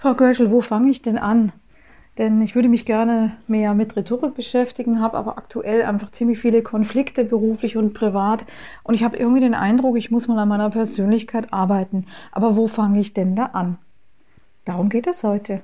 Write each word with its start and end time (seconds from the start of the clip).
Frau 0.00 0.14
Görschel, 0.14 0.50
wo 0.50 0.62
fange 0.62 0.90
ich 0.90 1.02
denn 1.02 1.18
an? 1.18 1.52
Denn 2.16 2.40
ich 2.40 2.54
würde 2.54 2.70
mich 2.70 2.86
gerne 2.86 3.36
mehr 3.48 3.74
mit 3.74 3.96
Rhetorik 3.96 4.34
beschäftigen, 4.34 5.02
habe 5.02 5.18
aber 5.18 5.36
aktuell 5.36 5.82
einfach 5.82 6.10
ziemlich 6.10 6.38
viele 6.38 6.62
Konflikte 6.62 7.22
beruflich 7.22 7.76
und 7.76 7.92
privat. 7.92 8.46
Und 8.82 8.94
ich 8.94 9.04
habe 9.04 9.18
irgendwie 9.18 9.42
den 9.42 9.52
Eindruck, 9.52 9.98
ich 9.98 10.10
muss 10.10 10.26
mal 10.26 10.38
an 10.38 10.48
meiner 10.48 10.70
Persönlichkeit 10.70 11.52
arbeiten. 11.52 12.06
Aber 12.32 12.56
wo 12.56 12.66
fange 12.66 12.98
ich 12.98 13.12
denn 13.12 13.36
da 13.36 13.50
an? 13.52 13.76
Darum 14.64 14.88
geht 14.88 15.06
es 15.06 15.22
heute. 15.22 15.60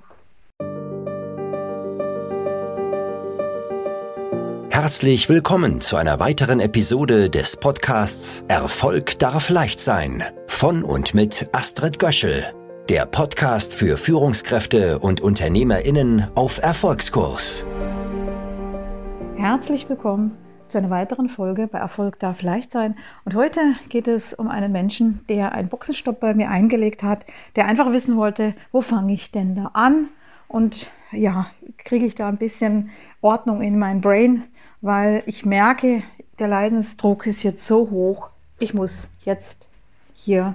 Herzlich 4.69 5.31
willkommen 5.31 5.81
zu 5.81 5.97
einer 5.97 6.21
weiteren 6.21 6.61
Episode 6.61 7.31
des 7.31 7.57
Podcasts 7.57 8.45
Erfolg 8.49 9.19
darf 9.19 9.49
leicht 9.49 9.81
sein 9.81 10.23
von 10.47 10.85
und 10.85 11.15
mit 11.15 11.49
Astrid 11.53 11.99
Göschel 11.99 12.45
der 12.89 13.05
Podcast 13.05 13.75
für 13.75 13.97
Führungskräfte 13.97 15.01
und 15.01 15.21
Unternehmerinnen 15.21 16.29
auf 16.37 16.63
Erfolgskurs. 16.63 17.67
Herzlich 19.35 19.89
willkommen 19.89 20.37
zu 20.69 20.79
einer 20.79 20.91
weiteren 20.91 21.29
Folge 21.29 21.67
bei 21.67 21.79
Erfolg 21.79 22.21
darf 22.21 22.43
leicht 22.43 22.71
sein. 22.71 22.97
Und 23.25 23.35
heute 23.35 23.61
geht 23.89 24.07
es 24.07 24.35
um 24.35 24.47
einen 24.49 24.71
Menschen, 24.71 25.25
der 25.29 25.53
einen 25.53 25.69
Boxenstopp 25.69 26.21
bei 26.21 26.33
mir 26.35 26.49
eingelegt 26.49 27.03
hat, 27.03 27.27
der 27.57 27.67
einfach 27.67 27.91
wissen 27.91 28.17
wollte, 28.17 28.55
wo 28.71 28.81
fange 28.81 29.15
ich 29.15 29.33
denn 29.33 29.57
da 29.57 29.71
an? 29.75 30.09
Und 30.47 30.93
ja, 31.11 31.51
kriege 31.79 32.07
ich 32.07 32.15
da 32.15 32.29
ein 32.29 32.37
bisschen 32.37 32.91
Ordnung 33.21 33.63
in 33.63 33.81
mein 33.81 34.01
Brain, 34.01 34.45
weil 34.81 35.25
ich 35.27 35.45
merke, 35.45 36.05
der 36.39 36.47
Leidensdruck 36.47 37.27
ist 37.27 37.43
jetzt 37.43 37.67
so 37.67 37.91
hoch, 37.91 38.31
ich 38.61 38.75
muss 38.75 39.09
jetzt 39.25 39.67
hier 40.15 40.55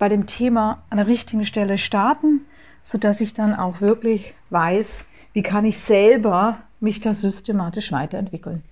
bei 0.00 0.08
dem 0.08 0.26
Thema 0.26 0.82
an 0.88 0.96
der 0.96 1.06
richtigen 1.06 1.44
Stelle 1.44 1.76
starten, 1.78 2.46
sodass 2.80 3.20
ich 3.20 3.34
dann 3.34 3.54
auch 3.54 3.82
wirklich 3.82 4.34
weiß, 4.48 5.04
wie 5.34 5.42
kann 5.42 5.66
ich 5.66 5.78
selber 5.78 6.58
mich 6.80 7.02
da 7.02 7.12
systematisch 7.12 7.92
weiterentwickeln. 7.92 8.64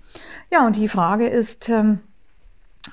Ja, 0.50 0.66
und 0.66 0.76
die 0.76 0.88
Frage 0.88 1.26
ist 1.26 1.68
ähm, 1.68 2.00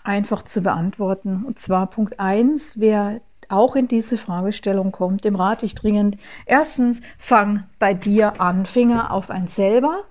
einfach 0.03 0.41
zu 0.43 0.61
beantworten. 0.61 1.45
Und 1.47 1.59
zwar 1.59 1.87
Punkt 1.87 2.19
1, 2.19 2.73
wer 2.77 3.21
auch 3.47 3.77
in 3.77 3.87
diese 3.87 4.17
Fragestellung 4.17 4.91
kommt, 4.91 5.23
dem 5.23 5.37
rate 5.37 5.65
ich 5.65 5.73
dringend. 5.73 6.17
Erstens, 6.45 7.01
fang 7.17 7.63
bei 7.79 7.93
dir 7.93 8.41
an, 8.41 8.65
Finger 8.65 9.11
auf 9.11 9.29
ein 9.29 9.47
selber. 9.47 10.03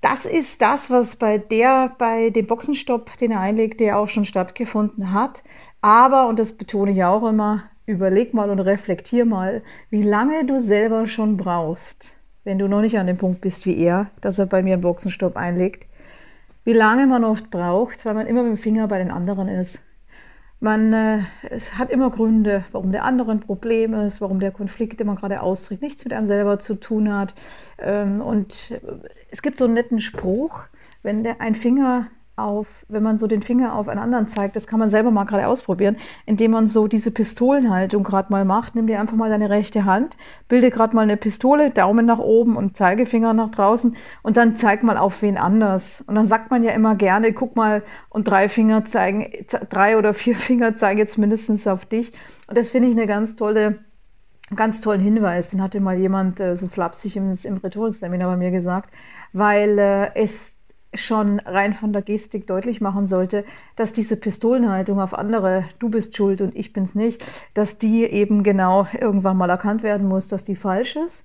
Das 0.00 0.26
ist 0.26 0.62
das, 0.62 0.90
was 0.90 1.16
bei 1.16 1.38
der, 1.38 1.94
bei 1.98 2.30
dem 2.30 2.46
Boxenstopp, 2.46 3.16
den 3.18 3.32
er 3.32 3.40
einlegt, 3.40 3.80
der 3.80 3.98
auch 3.98 4.08
schon 4.08 4.24
stattgefunden 4.24 5.12
hat. 5.12 5.42
Aber, 5.82 6.28
und 6.28 6.38
das 6.38 6.52
betone 6.52 6.92
ich 6.92 7.04
auch 7.04 7.28
immer, 7.28 7.64
überleg 7.86 8.34
mal 8.34 8.50
und 8.50 8.60
reflektier 8.60 9.24
mal, 9.24 9.62
wie 9.90 10.02
lange 10.02 10.46
du 10.46 10.60
selber 10.60 11.06
schon 11.06 11.36
brauchst, 11.36 12.14
wenn 12.44 12.58
du 12.58 12.68
noch 12.68 12.80
nicht 12.80 12.98
an 12.98 13.08
dem 13.08 13.18
Punkt 13.18 13.40
bist 13.40 13.66
wie 13.66 13.76
er, 13.76 14.10
dass 14.20 14.38
er 14.38 14.46
bei 14.46 14.62
mir 14.62 14.74
einen 14.74 14.82
Boxenstopp 14.82 15.36
einlegt, 15.36 15.86
wie 16.64 16.72
lange 16.72 17.06
man 17.08 17.24
oft 17.24 17.50
braucht, 17.50 18.04
weil 18.06 18.14
man 18.14 18.28
immer 18.28 18.42
mit 18.44 18.52
dem 18.52 18.56
Finger 18.56 18.86
bei 18.86 18.98
den 18.98 19.10
anderen 19.10 19.48
ist. 19.48 19.82
Man 20.60 20.92
äh, 20.92 21.18
es 21.50 21.76
hat 21.76 21.90
immer 21.90 22.10
Gründe, 22.10 22.64
warum 22.70 22.92
der 22.92 23.02
andere 23.02 23.32
ein 23.32 23.40
Problem 23.40 23.94
ist, 23.94 24.20
warum 24.20 24.38
der 24.38 24.52
Konflikt, 24.52 25.00
den 25.00 25.08
man 25.08 25.16
gerade 25.16 25.42
austrägt, 25.42 25.82
nichts 25.82 26.04
mit 26.04 26.12
einem 26.12 26.26
selber 26.26 26.60
zu 26.60 26.76
tun 26.76 27.12
hat. 27.12 27.34
Ähm, 27.78 28.20
und 28.20 28.80
es 29.32 29.42
gibt 29.42 29.58
so 29.58 29.64
einen 29.64 29.74
netten 29.74 29.98
Spruch, 29.98 30.66
wenn 31.02 31.24
der 31.24 31.40
ein 31.40 31.56
Finger 31.56 32.06
auf, 32.36 32.86
wenn 32.88 33.02
man 33.02 33.18
so 33.18 33.26
den 33.26 33.42
Finger 33.42 33.74
auf 33.74 33.88
einen 33.88 34.00
anderen 34.00 34.26
zeigt, 34.26 34.56
das 34.56 34.66
kann 34.66 34.80
man 34.80 34.90
selber 34.90 35.10
mal 35.10 35.24
gerade 35.24 35.46
ausprobieren, 35.46 35.96
indem 36.24 36.52
man 36.52 36.66
so 36.66 36.88
diese 36.88 37.10
Pistolenhaltung 37.10 38.02
gerade 38.02 38.32
mal 38.32 38.44
macht. 38.44 38.74
Nimm 38.74 38.86
dir 38.86 39.00
einfach 39.00 39.16
mal 39.16 39.28
deine 39.28 39.50
rechte 39.50 39.84
Hand, 39.84 40.16
bilde 40.48 40.70
gerade 40.70 40.96
mal 40.96 41.02
eine 41.02 41.18
Pistole, 41.18 41.70
Daumen 41.70 42.06
nach 42.06 42.18
oben 42.18 42.56
und 42.56 42.76
Zeigefinger 42.76 43.34
nach 43.34 43.50
draußen 43.50 43.96
und 44.22 44.36
dann 44.36 44.56
zeig 44.56 44.82
mal 44.82 44.96
auf 44.96 45.20
wen 45.20 45.36
anders. 45.36 46.02
Und 46.06 46.14
dann 46.14 46.24
sagt 46.24 46.50
man 46.50 46.64
ja 46.64 46.72
immer 46.72 46.94
gerne, 46.96 47.32
guck 47.34 47.54
mal 47.54 47.82
und 48.08 48.28
drei 48.28 48.48
Finger 48.48 48.84
zeigen, 48.86 49.30
drei 49.68 49.98
oder 49.98 50.14
vier 50.14 50.34
Finger 50.36 50.74
zeigen 50.74 50.98
jetzt 50.98 51.18
mindestens 51.18 51.66
auf 51.66 51.84
dich. 51.84 52.12
Und 52.46 52.56
das 52.56 52.70
finde 52.70 52.88
ich 52.88 52.94
eine 52.94 53.06
ganz 53.06 53.36
tolle 53.36 53.80
ganz 54.54 54.82
tollen 54.82 55.00
Hinweis, 55.00 55.48
den 55.48 55.62
hatte 55.62 55.80
mal 55.80 55.96
jemand 55.96 56.38
äh, 56.38 56.56
so 56.56 56.68
flapsig 56.68 57.16
im, 57.16 57.32
im 57.42 57.56
Rhetorikseminar 57.56 58.30
bei 58.32 58.36
mir 58.36 58.50
gesagt, 58.50 58.90
weil 59.32 59.78
äh, 59.78 60.10
es 60.14 60.58
schon 60.94 61.40
rein 61.40 61.74
von 61.74 61.92
der 61.92 62.02
Gestik 62.02 62.46
deutlich 62.46 62.80
machen 62.80 63.06
sollte, 63.06 63.44
dass 63.76 63.92
diese 63.92 64.16
Pistolenhaltung 64.16 65.00
auf 65.00 65.16
andere, 65.16 65.64
du 65.78 65.88
bist 65.88 66.16
schuld 66.16 66.40
und 66.40 66.54
ich 66.54 66.72
bin's 66.72 66.94
nicht, 66.94 67.24
dass 67.54 67.78
die 67.78 68.04
eben 68.04 68.42
genau 68.42 68.86
irgendwann 68.98 69.36
mal 69.36 69.50
erkannt 69.50 69.82
werden 69.82 70.06
muss, 70.06 70.28
dass 70.28 70.44
die 70.44 70.56
falsch 70.56 70.96
ist. 70.96 71.24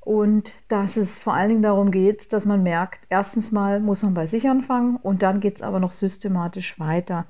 Und 0.00 0.52
dass 0.66 0.96
es 0.96 1.16
vor 1.16 1.34
allen 1.34 1.48
Dingen 1.48 1.62
darum 1.62 1.92
geht, 1.92 2.32
dass 2.32 2.44
man 2.44 2.64
merkt, 2.64 3.00
erstens 3.08 3.52
mal 3.52 3.78
muss 3.78 4.02
man 4.02 4.14
bei 4.14 4.26
sich 4.26 4.48
anfangen 4.48 4.96
und 4.96 5.22
dann 5.22 5.38
geht 5.38 5.56
es 5.56 5.62
aber 5.62 5.78
noch 5.78 5.92
systematisch 5.92 6.80
weiter. 6.80 7.26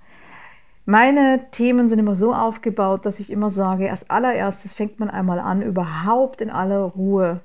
Meine 0.87 1.51
Themen 1.53 1.91
sind 1.91 1.99
immer 1.99 2.17
so 2.17 2.35
aufgebaut, 2.35 3.05
dass 3.05 3.21
ich 3.21 3.31
immer 3.31 3.51
sage, 3.51 3.91
als 3.91 4.09
allererstes 4.09 4.73
fängt 4.73 5.01
man 5.01 5.11
einmal 5.11 5.39
an, 5.39 5.61
überhaupt 5.61 6.41
in 6.41 6.51
aller 6.51 6.81
Ruhe 6.81 7.41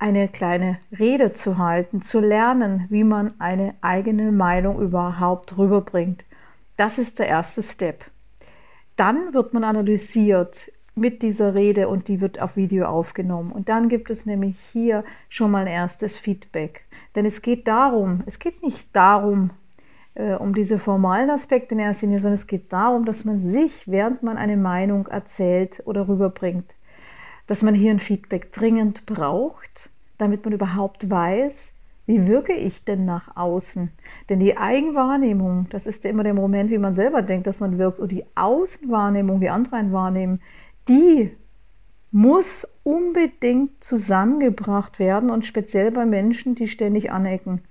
eine 0.00 0.28
kleine 0.28 0.78
Rede 0.98 1.34
zu 1.34 1.58
halten, 1.58 2.00
zu 2.02 2.20
lernen, 2.20 2.86
wie 2.88 3.04
man 3.04 3.34
eine 3.38 3.74
eigene 3.82 4.32
Meinung 4.32 4.80
überhaupt 4.80 5.58
rüberbringt. 5.58 6.24
Das 6.76 6.98
ist 6.98 7.18
der 7.18 7.28
erste 7.28 7.62
Step. 7.62 8.04
Dann 8.96 9.34
wird 9.34 9.52
man 9.52 9.62
analysiert 9.62 10.72
mit 10.94 11.22
dieser 11.22 11.54
Rede 11.54 11.88
und 11.88 12.08
die 12.08 12.20
wird 12.20 12.40
auf 12.40 12.56
Video 12.56 12.86
aufgenommen. 12.86 13.52
Und 13.52 13.68
dann 13.68 13.90
gibt 13.90 14.10
es 14.10 14.24
nämlich 14.24 14.58
hier 14.72 15.04
schon 15.28 15.50
mal 15.50 15.62
ein 15.62 15.66
erstes 15.66 16.16
Feedback. 16.16 16.86
Denn 17.14 17.26
es 17.26 17.42
geht 17.42 17.68
darum, 17.68 18.22
es 18.24 18.38
geht 18.38 18.62
nicht 18.62 18.88
darum, 18.96 19.50
äh, 20.14 20.32
um 20.32 20.54
diese 20.54 20.78
formalen 20.78 21.28
Aspekte 21.28 21.74
in 21.74 21.80
erster 21.80 22.06
Linie, 22.06 22.20
sondern 22.20 22.34
es 22.34 22.46
geht 22.46 22.72
darum, 22.72 23.04
dass 23.04 23.26
man 23.26 23.38
sich, 23.38 23.86
während 23.86 24.22
man 24.22 24.38
eine 24.38 24.56
Meinung 24.56 25.08
erzählt 25.08 25.82
oder 25.84 26.08
rüberbringt, 26.08 26.72
dass 27.46 27.60
man 27.60 27.74
hier 27.74 27.90
ein 27.90 28.00
Feedback 28.00 28.52
dringend 28.52 29.04
braucht 29.04 29.89
damit 30.20 30.44
man 30.44 30.54
überhaupt 30.54 31.08
weiß, 31.08 31.72
wie 32.06 32.26
wirke 32.26 32.54
ich 32.54 32.84
denn 32.84 33.04
nach 33.04 33.36
außen? 33.36 33.90
Denn 34.28 34.40
die 34.40 34.56
Eigenwahrnehmung, 34.56 35.66
das 35.70 35.86
ist 35.86 36.02
ja 36.04 36.10
immer 36.10 36.24
der 36.24 36.34
Moment, 36.34 36.70
wie 36.70 36.78
man 36.78 36.94
selber 36.94 37.22
denkt, 37.22 37.46
dass 37.46 37.60
man 37.60 37.78
wirkt, 37.78 38.00
und 38.00 38.10
die 38.10 38.24
Außenwahrnehmung, 38.34 39.40
wie 39.40 39.48
andere 39.48 39.76
einen 39.76 39.92
wahrnehmen, 39.92 40.40
die 40.88 41.30
muss 42.10 42.66
unbedingt 42.82 43.84
zusammengebracht 43.84 44.98
werden 44.98 45.30
und 45.30 45.44
speziell 45.44 45.92
bei 45.92 46.04
Menschen, 46.04 46.56
die 46.56 46.66
ständig 46.66 47.12
anecken. 47.12 47.62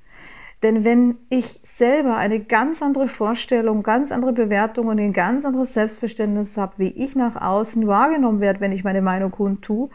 Denn 0.63 0.83
wenn 0.83 1.17
ich 1.29 1.59
selber 1.63 2.15
eine 2.15 2.39
ganz 2.41 2.81
andere 2.81 3.07
Vorstellung, 3.07 3.83
ganz 3.83 4.11
andere 4.11 4.33
Bewertung 4.33 4.87
und 4.87 4.99
ein 4.99 5.13
ganz 5.13 5.45
anderes 5.45 5.73
Selbstverständnis 5.73 6.57
habe, 6.57 6.73
wie 6.77 6.89
ich 6.89 7.15
nach 7.15 7.41
außen 7.41 7.87
wahrgenommen 7.87 8.41
werde, 8.41 8.59
wenn 8.59 8.71
ich 8.71 8.83
meine 8.83 9.01
Meinung 9.01 9.31
kundtue 9.31 9.89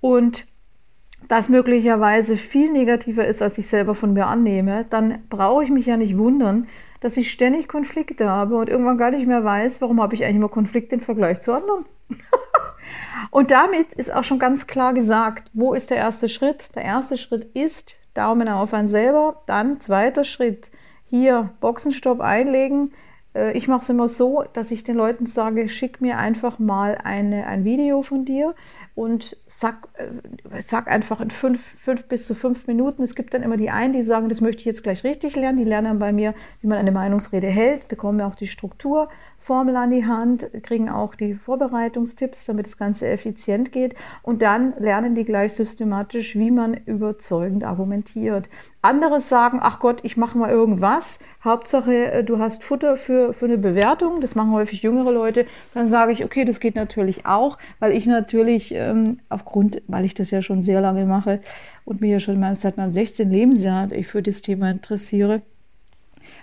und 0.00 0.46
das 1.28 1.48
möglicherweise 1.48 2.36
viel 2.36 2.70
negativer 2.70 3.26
ist, 3.26 3.42
als 3.42 3.58
ich 3.58 3.66
selber 3.66 3.94
von 3.94 4.12
mir 4.12 4.26
annehme, 4.26 4.86
dann 4.90 5.24
brauche 5.30 5.64
ich 5.64 5.70
mich 5.70 5.86
ja 5.86 5.96
nicht 5.96 6.18
wundern, 6.18 6.68
dass 7.00 7.16
ich 7.16 7.30
ständig 7.30 7.68
Konflikte 7.68 8.28
habe 8.28 8.56
und 8.56 8.68
irgendwann 8.68 8.98
gar 8.98 9.10
nicht 9.10 9.26
mehr 9.26 9.44
weiß, 9.44 9.80
warum 9.80 10.00
habe 10.00 10.14
ich 10.14 10.24
eigentlich 10.24 10.36
immer 10.36 10.48
Konflikte 10.48 10.94
im 10.94 11.00
Vergleich 11.00 11.40
zu 11.40 11.52
anderen. 11.52 11.84
und 13.30 13.50
damit 13.50 13.92
ist 13.92 14.14
auch 14.14 14.24
schon 14.24 14.38
ganz 14.38 14.66
klar 14.66 14.94
gesagt, 14.94 15.50
wo 15.52 15.74
ist 15.74 15.90
der 15.90 15.98
erste 15.98 16.28
Schritt? 16.28 16.74
Der 16.74 16.82
erste 16.82 17.16
Schritt 17.16 17.44
ist 17.54 17.96
Daumen 18.14 18.48
auf 18.48 18.72
ein 18.72 18.88
selber, 18.88 19.42
dann 19.46 19.80
zweiter 19.80 20.24
Schritt, 20.24 20.70
hier 21.04 21.50
Boxenstopp 21.60 22.20
einlegen, 22.20 22.92
ich 23.54 23.66
mache 23.68 23.80
es 23.80 23.90
immer 23.90 24.08
so, 24.08 24.44
dass 24.52 24.70
ich 24.70 24.84
den 24.84 24.96
Leuten 24.96 25.26
sage, 25.26 25.68
schick 25.68 26.00
mir 26.00 26.18
einfach 26.18 26.58
mal 26.58 26.98
eine, 27.02 27.46
ein 27.46 27.64
Video 27.64 28.02
von 28.02 28.24
dir 28.24 28.54
und 28.94 29.36
sag, 29.48 29.88
äh, 29.94 30.60
sag 30.60 30.86
einfach 30.86 31.20
in 31.20 31.30
fünf, 31.30 31.60
fünf 31.60 32.06
bis 32.06 32.26
zu 32.26 32.34
fünf 32.34 32.68
Minuten. 32.68 33.02
Es 33.02 33.16
gibt 33.16 33.34
dann 33.34 33.42
immer 33.42 33.56
die 33.56 33.70
einen, 33.70 33.92
die 33.92 34.02
sagen, 34.02 34.28
das 34.28 34.40
möchte 34.40 34.60
ich 34.60 34.66
jetzt 34.66 34.84
gleich 34.84 35.02
richtig 35.02 35.34
lernen. 35.34 35.58
Die 35.58 35.64
lernen 35.64 35.88
dann 35.88 35.98
bei 35.98 36.12
mir, 36.12 36.34
wie 36.60 36.68
man 36.68 36.78
eine 36.78 36.92
Meinungsrede 36.92 37.48
hält, 37.48 37.88
bekommen 37.88 38.20
auch 38.20 38.36
die 38.36 38.46
Strukturformel 38.46 39.74
an 39.76 39.90
die 39.90 40.06
Hand, 40.06 40.48
kriegen 40.62 40.88
auch 40.88 41.16
die 41.16 41.34
Vorbereitungstipps, 41.34 42.44
damit 42.44 42.66
das 42.66 42.78
Ganze 42.78 43.08
effizient 43.08 43.72
geht. 43.72 43.96
Und 44.22 44.42
dann 44.42 44.74
lernen 44.78 45.16
die 45.16 45.24
gleich 45.24 45.54
systematisch, 45.54 46.36
wie 46.36 46.52
man 46.52 46.74
überzeugend 46.74 47.64
argumentiert. 47.64 48.48
Andere 48.84 49.18
sagen, 49.18 49.60
ach 49.62 49.80
Gott, 49.80 50.00
ich 50.02 50.18
mache 50.18 50.36
mal 50.36 50.50
irgendwas. 50.50 51.18
Hauptsache, 51.42 52.12
äh, 52.12 52.22
du 52.22 52.38
hast 52.38 52.62
Futter 52.62 52.96
für, 52.96 53.23
für 53.32 53.46
eine 53.46 53.58
Bewertung. 53.58 54.20
Das 54.20 54.34
machen 54.34 54.52
häufig 54.52 54.82
jüngere 54.82 55.12
Leute. 55.12 55.46
Dann 55.72 55.86
sage 55.86 56.12
ich, 56.12 56.24
okay, 56.24 56.44
das 56.44 56.60
geht 56.60 56.74
natürlich 56.74 57.26
auch, 57.26 57.58
weil 57.78 57.92
ich 57.92 58.06
natürlich 58.06 58.74
ähm, 58.74 59.18
aufgrund, 59.28 59.82
weil 59.86 60.04
ich 60.04 60.14
das 60.14 60.30
ja 60.30 60.42
schon 60.42 60.62
sehr 60.62 60.80
lange 60.80 61.06
mache 61.06 61.40
und 61.84 62.00
mir 62.00 62.12
ja 62.12 62.20
schon 62.20 62.42
seit 62.56 62.76
meinem 62.76 62.92
16. 62.92 63.30
Lebensjahr 63.30 63.90
ich 63.92 64.06
für 64.06 64.22
das 64.22 64.42
Thema 64.42 64.70
interessiere, 64.70 65.42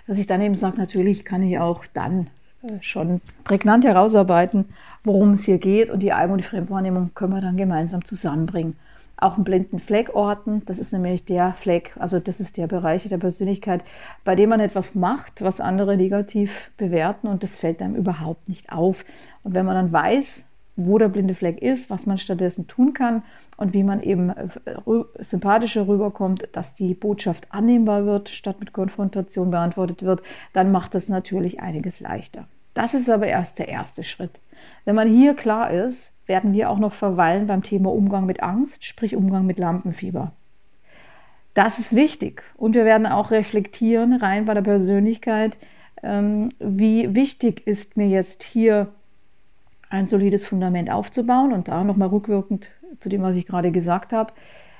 dass 0.06 0.18
ich 0.18 0.26
dann 0.26 0.40
eben 0.40 0.54
sage, 0.54 0.78
natürlich 0.78 1.24
kann 1.24 1.42
ich 1.42 1.58
auch 1.58 1.84
dann 1.92 2.28
äh, 2.62 2.74
schon 2.80 3.20
prägnant 3.44 3.84
herausarbeiten, 3.84 4.66
worum 5.04 5.32
es 5.32 5.44
hier 5.44 5.58
geht. 5.58 5.90
Und 5.90 6.00
die 6.00 6.12
Eigen- 6.12 6.32
und 6.32 6.38
die 6.38 6.48
Fremdwahrnehmung 6.48 7.12
können 7.14 7.34
wir 7.34 7.40
dann 7.40 7.56
gemeinsam 7.56 8.04
zusammenbringen. 8.04 8.76
Auch 9.22 9.36
einen 9.36 9.44
blinden 9.44 9.78
Fleck 9.78 10.16
orten, 10.16 10.62
das 10.66 10.80
ist 10.80 10.92
nämlich 10.92 11.24
der 11.24 11.52
Fleck, 11.52 11.94
also 11.96 12.18
das 12.18 12.40
ist 12.40 12.56
der 12.56 12.66
Bereich 12.66 13.08
der 13.08 13.18
Persönlichkeit, 13.18 13.84
bei 14.24 14.34
dem 14.34 14.48
man 14.48 14.58
etwas 14.58 14.96
macht, 14.96 15.42
was 15.42 15.60
andere 15.60 15.96
negativ 15.96 16.72
bewerten 16.76 17.28
und 17.28 17.44
das 17.44 17.56
fällt 17.56 17.80
einem 17.80 17.94
überhaupt 17.94 18.48
nicht 18.48 18.72
auf. 18.72 19.04
Und 19.44 19.54
wenn 19.54 19.64
man 19.64 19.76
dann 19.76 19.92
weiß, 19.92 20.42
wo 20.74 20.98
der 20.98 21.08
blinde 21.08 21.36
Fleck 21.36 21.62
ist, 21.62 21.88
was 21.88 22.04
man 22.04 22.18
stattdessen 22.18 22.66
tun 22.66 22.94
kann 22.94 23.22
und 23.56 23.74
wie 23.74 23.84
man 23.84 24.02
eben 24.02 24.30
äh, 24.30 24.48
sympathischer 25.20 25.86
rüberkommt, 25.86 26.48
dass 26.50 26.74
die 26.74 26.94
Botschaft 26.94 27.46
annehmbar 27.50 28.04
wird, 28.06 28.28
statt 28.28 28.56
mit 28.58 28.72
Konfrontation 28.72 29.52
beantwortet 29.52 30.02
wird, 30.02 30.22
dann 30.52 30.72
macht 30.72 30.96
das 30.96 31.08
natürlich 31.08 31.60
einiges 31.60 32.00
leichter. 32.00 32.48
Das 32.74 32.92
ist 32.92 33.08
aber 33.08 33.28
erst 33.28 33.60
der 33.60 33.68
erste 33.68 34.02
Schritt. 34.02 34.40
Wenn 34.84 34.96
man 34.96 35.08
hier 35.08 35.34
klar 35.34 35.70
ist, 35.70 36.12
werden 36.32 36.54
wir 36.54 36.70
auch 36.70 36.78
noch 36.78 36.94
verweilen 36.94 37.46
beim 37.46 37.62
Thema 37.62 37.92
Umgang 37.92 38.24
mit 38.24 38.42
Angst, 38.42 38.86
sprich 38.86 39.14
Umgang 39.14 39.44
mit 39.44 39.58
Lampenfieber. 39.58 40.32
Das 41.52 41.78
ist 41.78 41.94
wichtig 41.94 42.42
und 42.56 42.74
wir 42.74 42.86
werden 42.86 43.06
auch 43.06 43.30
reflektieren 43.30 44.14
rein 44.14 44.46
bei 44.46 44.54
der 44.54 44.62
Persönlichkeit, 44.62 45.58
ähm, 46.02 46.48
wie 46.58 47.14
wichtig 47.14 47.66
ist 47.66 47.98
mir 47.98 48.08
jetzt 48.08 48.42
hier 48.42 48.88
ein 49.90 50.08
solides 50.08 50.46
Fundament 50.46 50.90
aufzubauen 50.90 51.52
und 51.52 51.68
da 51.68 51.84
nochmal 51.84 52.08
rückwirkend 52.08 52.70
zu 52.98 53.10
dem, 53.10 53.20
was 53.20 53.36
ich 53.36 53.44
gerade 53.44 53.70
gesagt 53.70 54.14
habe. 54.14 54.32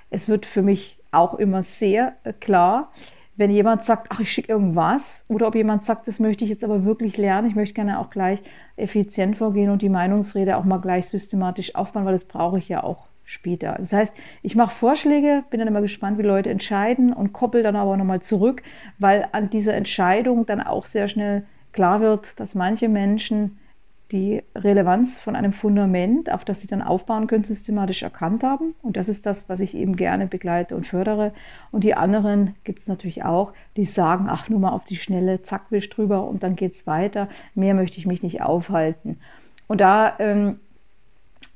Es 0.09 0.31
wird 0.31 0.47
für 0.47 0.63
mich 0.63 0.99
auch 1.11 1.35
immer 1.35 1.63
sehr 1.63 2.15
äh, 2.25 2.33
klar, 2.33 2.93
wenn 3.37 3.51
jemand 3.51 3.85
sagt, 3.85 4.09
ach, 4.11 4.21
ich 4.21 4.31
schicke 4.31 4.53
irgendwas, 4.53 5.25
oder 5.29 5.49
ob 5.49 5.55
jemand 5.55 5.85
sagt, 5.85 6.07
das 6.07 6.21
möchte 6.21 6.45
ich 6.45 6.51
jetzt 6.51 6.65
aber 6.65 6.85
wirklich 6.85 7.17
lernen, 7.17 7.49
ich 7.49 7.55
möchte 7.55 7.75
gerne 7.75 7.99
auch 7.99 8.11
gleich 8.11 8.43
effizient 8.77 9.39
vorgehen 9.39 9.71
und 9.71 9.83
die 9.83 9.89
Meinungsrede 9.89 10.57
auch 10.57 10.65
mal 10.65 10.79
gleich 10.79 11.09
systematisch 11.09 11.75
aufbauen, 11.75 12.05
weil 12.05 12.13
das 12.13 12.27
brauche 12.27 12.59
ich 12.59 12.69
ja 12.69 12.83
auch 12.83 13.09
später. 13.25 13.77
Das 13.79 13.93
heißt, 13.93 14.15
ich 14.43 14.57
mache 14.57 14.75
Vorschläge, 14.75 15.45
bin 15.51 15.61
dann 15.61 15.69
immer 15.69 15.81
gespannt, 15.81 16.19
wie 16.19 16.23
Leute 16.23 16.51
entscheiden 16.51 17.13
und 17.13 17.33
koppel 17.33 17.63
dann 17.63 17.77
aber 17.77 17.97
nochmal 17.97 18.21
zurück, 18.21 18.63
weil 18.99 19.27
an 19.33 19.49
dieser 19.49 19.75
Entscheidung 19.75 20.45
dann 20.45 20.61
auch 20.61 20.85
sehr 20.85 21.09
schnell 21.09 21.45
klar 21.73 22.01
wird, 22.01 22.39
dass 22.39 22.55
manche 22.55 22.89
Menschen 22.89 23.59
die 24.13 24.43
Relevanz 24.55 25.19
von 25.19 25.35
einem 25.35 25.53
Fundament, 25.53 26.31
auf 26.31 26.45
das 26.45 26.61
sie 26.61 26.67
dann 26.67 26.83
aufbauen 26.83 27.27
können, 27.27 27.45
systematisch 27.45 28.03
erkannt 28.03 28.45
haben. 28.45 28.75
Und 28.83 28.97
das 28.97 29.09
ist 29.09 29.27
das, 29.27 29.49
was 29.49 29.61
ich 29.61 29.75
eben 29.75 29.97
gerne 29.97 30.27
begleite 30.27 30.77
und 30.77 30.87
fördere. 30.87 31.33
Und 31.71 31.83
die 31.83 31.95
anderen 31.95 32.55
gibt 32.65 32.81
es 32.81 32.87
natürlich 32.87 33.25
auch, 33.25 33.53
die 33.77 33.85
sagen, 33.85 34.27
ach, 34.29 34.49
nur 34.49 34.61
mal 34.61 34.71
auf 34.71 34.85
die 34.85 34.97
Schnelle, 34.97 35.43
zack, 35.43 35.71
wisch 35.71 35.89
drüber 35.89 36.29
und 36.29 36.43
dann 36.43 36.55
geht 36.55 36.75
es 36.75 36.87
weiter. 36.87 37.29
Mehr 37.55 37.75
möchte 37.75 37.99
ich 37.99 38.07
mich 38.07 38.23
nicht 38.23 38.43
aufhalten. 38.43 39.19
Und 39.67 39.81
da 39.81 40.15
ähm, 40.19 40.61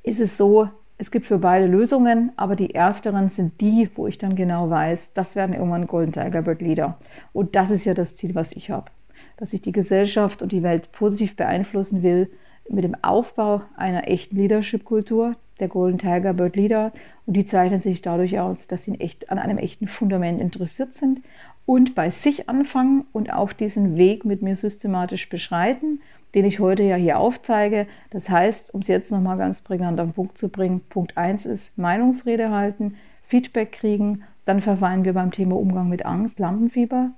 ist 0.03 0.19
es 0.19 0.35
so, 0.35 0.69
es 0.97 1.11
gibt 1.11 1.27
für 1.27 1.37
beide 1.37 1.67
Lösungen, 1.67 2.31
aber 2.37 2.55
die 2.55 2.73
ersteren 2.73 3.29
sind 3.29 3.61
die, 3.61 3.89
wo 3.95 4.07
ich 4.07 4.17
dann 4.17 4.35
genau 4.35 4.71
weiß, 4.71 5.13
das 5.13 5.35
werden 5.35 5.53
irgendwann 5.53 5.85
Golden 5.85 6.11
Tiger 6.11 6.41
Bird 6.41 6.61
Leader. 6.61 6.97
Und 7.33 7.55
das 7.55 7.69
ist 7.69 7.85
ja 7.85 7.93
das 7.93 8.15
Ziel, 8.15 8.33
was 8.33 8.51
ich 8.51 8.71
habe. 8.71 8.89
Dass 9.37 9.53
ich 9.53 9.61
die 9.61 9.71
Gesellschaft 9.71 10.41
und 10.41 10.51
die 10.51 10.63
Welt 10.63 10.91
positiv 10.91 11.35
beeinflussen 11.35 12.01
will 12.01 12.31
mit 12.69 12.83
dem 12.83 12.95
Aufbau 13.01 13.61
einer 13.75 14.07
echten 14.07 14.35
Leadership-Kultur, 14.35 15.35
der 15.59 15.67
Golden 15.67 15.97
Tiger 15.97 16.33
Bird 16.33 16.55
Leader. 16.55 16.91
Und 17.25 17.35
die 17.35 17.45
zeichnen 17.45 17.81
sich 17.81 18.01
dadurch 18.01 18.39
aus, 18.39 18.67
dass 18.67 18.83
sie 18.83 18.99
echt, 18.99 19.31
an 19.31 19.39
einem 19.39 19.57
echten 19.57 19.87
Fundament 19.87 20.39
interessiert 20.39 20.93
sind 20.93 21.21
und 21.65 21.95
bei 21.95 22.09
sich 22.09 22.49
anfangen 22.49 23.05
und 23.11 23.33
auch 23.33 23.51
diesen 23.51 23.97
Weg 23.97 24.23
mit 24.25 24.41
mir 24.41 24.55
systematisch 24.55 25.29
beschreiten, 25.29 26.01
den 26.33 26.45
ich 26.45 26.59
heute 26.59 26.83
ja 26.83 26.95
hier 26.95 27.19
aufzeige. 27.19 27.87
Das 28.09 28.29
heißt, 28.29 28.73
um 28.73 28.81
es 28.81 28.87
jetzt 28.87 29.11
nochmal 29.11 29.37
ganz 29.37 29.61
prägnant 29.61 29.99
auf 29.99 30.07
den 30.07 30.13
Punkt 30.13 30.37
zu 30.37 30.49
bringen, 30.49 30.81
Punkt 30.89 31.17
1 31.17 31.45
ist 31.45 31.77
Meinungsrede 31.77 32.51
halten, 32.51 32.95
Feedback 33.23 33.73
kriegen, 33.73 34.23
dann 34.45 34.61
verweilen 34.61 35.03
wir 35.03 35.13
beim 35.13 35.31
Thema 35.31 35.57
Umgang 35.57 35.89
mit 35.89 36.05
Angst, 36.05 36.39
Lampenfieber, 36.39 37.11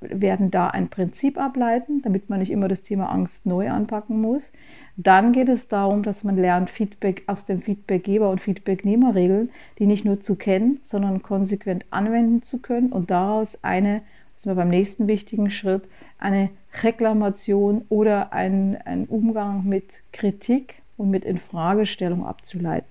werden 0.00 0.50
da 0.50 0.68
ein 0.68 0.88
Prinzip 0.88 1.38
ableiten, 1.38 2.02
damit 2.02 2.30
man 2.30 2.38
nicht 2.38 2.52
immer 2.52 2.68
das 2.68 2.82
Thema 2.82 3.10
Angst 3.10 3.46
neu 3.46 3.70
anpacken 3.70 4.20
muss. 4.20 4.52
Dann 4.96 5.32
geht 5.32 5.48
es 5.48 5.68
darum, 5.68 6.02
dass 6.02 6.24
man 6.24 6.36
lernt, 6.36 6.70
Feedback 6.70 7.24
aus 7.26 7.44
dem 7.44 7.60
Feedbackgeber 7.60 8.30
und 8.30 8.40
Feedbacknehmer-Regeln, 8.40 9.50
die 9.78 9.86
nicht 9.86 10.04
nur 10.04 10.20
zu 10.20 10.36
kennen, 10.36 10.78
sondern 10.82 11.22
konsequent 11.22 11.84
anwenden 11.90 12.42
zu 12.42 12.58
können 12.60 12.92
und 12.92 13.10
daraus 13.10 13.58
eine, 13.62 14.02
das 14.34 14.44
sind 14.44 14.50
wir 14.52 14.56
beim 14.56 14.70
nächsten 14.70 15.08
wichtigen 15.08 15.50
Schritt, 15.50 15.82
eine 16.18 16.50
Reklamation 16.82 17.82
oder 17.88 18.32
einen, 18.32 18.76
einen 18.76 19.06
Umgang 19.06 19.64
mit 19.64 20.02
Kritik 20.12 20.82
und 20.96 21.10
mit 21.10 21.24
Infragestellung 21.24 22.24
abzuleiten. 22.24 22.88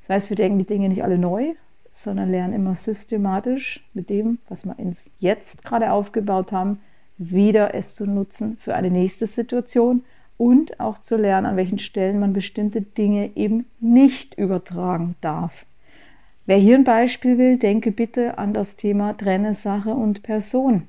Das 0.00 0.16
heißt, 0.16 0.30
wir 0.30 0.36
denken 0.36 0.58
die 0.58 0.66
Dinge 0.66 0.88
nicht 0.88 1.04
alle 1.04 1.18
neu, 1.18 1.54
sondern 1.92 2.30
lernen 2.30 2.54
immer 2.54 2.74
systematisch 2.74 3.86
mit 3.94 4.10
dem, 4.10 4.38
was 4.48 4.64
wir 4.64 4.78
ins 4.78 5.10
Jetzt 5.18 5.64
gerade 5.64 5.92
aufgebaut 5.92 6.50
haben, 6.50 6.80
wieder 7.18 7.74
es 7.74 7.94
zu 7.94 8.06
nutzen 8.06 8.56
für 8.56 8.74
eine 8.74 8.90
nächste 8.90 9.26
Situation 9.26 10.02
und 10.38 10.80
auch 10.80 10.98
zu 10.98 11.16
lernen, 11.16 11.46
an 11.46 11.56
welchen 11.56 11.78
Stellen 11.78 12.18
man 12.18 12.32
bestimmte 12.32 12.80
Dinge 12.80 13.30
eben 13.36 13.66
nicht 13.78 14.34
übertragen 14.34 15.14
darf. 15.20 15.66
Wer 16.46 16.56
hier 16.56 16.74
ein 16.74 16.84
Beispiel 16.84 17.38
will, 17.38 17.58
denke 17.58 17.92
bitte 17.92 18.38
an 18.38 18.52
das 18.52 18.74
Thema 18.74 19.16
Trenne 19.16 19.54
Sache 19.54 19.90
und 19.90 20.22
Person. 20.22 20.88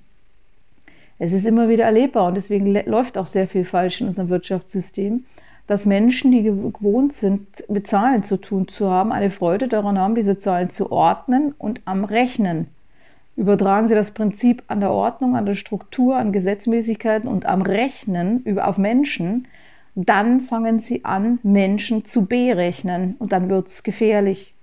Es 1.19 1.33
ist 1.33 1.45
immer 1.45 1.69
wieder 1.69 1.83
erlebbar 1.83 2.27
und 2.27 2.35
deswegen 2.35 2.73
läuft 2.73 3.17
auch 3.17 3.27
sehr 3.27 3.47
viel 3.47 3.65
falsch 3.65 4.01
in 4.01 4.07
unserem 4.07 4.29
Wirtschaftssystem 4.29 5.25
dass 5.67 5.85
Menschen, 5.85 6.31
die 6.31 6.43
gewohnt 6.43 7.13
sind, 7.13 7.47
mit 7.69 7.87
Zahlen 7.87 8.23
zu 8.23 8.37
tun 8.37 8.67
zu 8.67 8.89
haben, 8.89 9.11
eine 9.11 9.29
Freude 9.29 9.67
daran 9.67 9.97
haben, 9.97 10.15
diese 10.15 10.37
Zahlen 10.37 10.69
zu 10.69 10.91
ordnen 10.91 11.53
und 11.57 11.81
am 11.85 12.03
Rechnen. 12.03 12.67
Übertragen 13.35 13.87
Sie 13.87 13.95
das 13.95 14.11
Prinzip 14.11 14.61
an 14.67 14.79
der 14.79 14.91
Ordnung, 14.91 15.35
an 15.35 15.45
der 15.45 15.55
Struktur, 15.55 16.17
an 16.17 16.31
Gesetzmäßigkeiten 16.31 17.27
und 17.27 17.45
am 17.45 17.61
Rechnen 17.61 18.45
auf 18.59 18.77
Menschen, 18.77 19.47
dann 19.95 20.41
fangen 20.41 20.79
Sie 20.79 21.05
an, 21.05 21.39
Menschen 21.43 22.05
zu 22.05 22.25
berechnen 22.25 23.15
und 23.19 23.31
dann 23.31 23.49
wird 23.49 23.67
es 23.67 23.83
gefährlich. 23.83 24.53